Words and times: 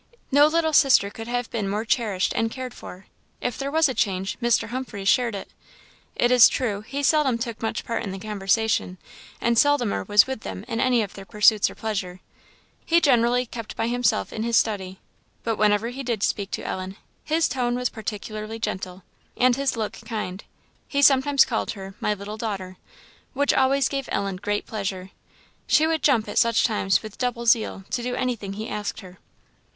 No 0.31 0.47
little 0.47 0.73
sister 0.73 1.11
could 1.11 1.27
have 1.27 1.47
been 1.51 1.69
more 1.69 1.85
cherished 1.85 2.33
and 2.35 2.49
cared 2.49 2.73
for. 2.73 3.05
If 3.39 3.59
there 3.59 3.69
was 3.69 3.87
a 3.87 3.93
change, 3.93 4.35
Mr. 4.39 4.69
Humphreys 4.69 5.07
shared 5.07 5.35
it. 5.35 5.51
It 6.15 6.31
is 6.31 6.49
true, 6.49 6.81
he 6.81 7.03
seldom 7.03 7.37
took 7.37 7.61
much 7.61 7.85
part 7.85 8.01
in 8.01 8.09
the 8.11 8.17
conversation, 8.17 8.97
and 9.39 9.59
seldomer 9.59 10.03
was 10.05 10.25
with 10.25 10.39
them 10.41 10.65
in 10.67 10.79
any 10.81 11.03
of 11.03 11.13
their 11.13 11.23
pursuits 11.23 11.69
or 11.69 11.75
pleasures. 11.75 12.17
He 12.83 12.99
generally 12.99 13.45
kept 13.45 13.75
by 13.75 13.85
himself 13.89 14.33
in 14.33 14.41
his 14.41 14.57
study. 14.57 14.99
But 15.43 15.57
whenever 15.57 15.89
he 15.89 16.01
did 16.01 16.23
speak 16.23 16.49
to 16.49 16.65
Ellen, 16.65 16.95
his 17.23 17.47
tone 17.47 17.75
was 17.75 17.89
particularly 17.91 18.57
gentle, 18.57 19.03
and 19.37 19.55
his 19.55 19.77
look 19.77 19.93
kind. 20.03 20.43
He 20.87 21.03
sometimes 21.03 21.45
called 21.45 21.73
her 21.73 21.93
"My 21.99 22.15
little 22.15 22.37
daughter," 22.37 22.77
which 23.35 23.53
always 23.53 23.87
gave 23.87 24.09
Ellen 24.11 24.37
great 24.37 24.65
pleasure; 24.65 25.11
she 25.67 25.85
would 25.85 26.01
jump 26.01 26.27
at 26.27 26.39
such 26.39 26.63
times 26.63 27.03
with 27.03 27.19
double 27.19 27.45
zeal, 27.45 27.83
to 27.91 28.01
do 28.01 28.15
anything 28.15 28.53
he 28.53 28.67
asked 28.67 29.01
her. 29.01 29.19